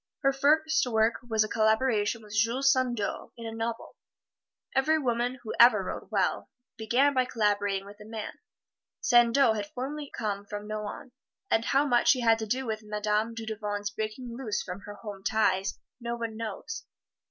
Her 0.23 0.33
first 0.33 0.87
work 0.87 1.19
was 1.29 1.43
a 1.43 1.47
collaboration 1.47 2.23
with 2.23 2.33
Jules 2.33 2.73
Sandeau 2.73 3.33
in 3.37 3.45
a 3.45 3.51
novel. 3.51 3.97
Every 4.75 4.97
woman 4.97 5.37
who 5.43 5.53
ever 5.59 5.83
wrote 5.83 6.07
well 6.09 6.49
began 6.75 7.13
by 7.13 7.25
collaborating 7.25 7.85
with 7.85 7.99
a 8.01 8.05
man. 8.05 8.39
Sandeau 8.99 9.53
had 9.53 9.67
formerly 9.75 10.09
come 10.09 10.43
from 10.43 10.67
Nohant, 10.67 11.13
and 11.51 11.65
how 11.65 11.85
much 11.85 12.13
he 12.13 12.21
had 12.21 12.39
to 12.39 12.47
do 12.47 12.65
with 12.65 12.81
Madame 12.81 13.35
Dudevant's 13.35 13.91
breaking 13.91 14.35
loose 14.35 14.63
from 14.63 14.79
her 14.87 14.95
homes 14.95 15.29
ties 15.29 15.77
no 15.99 16.15
one 16.15 16.35
knows. 16.35 16.83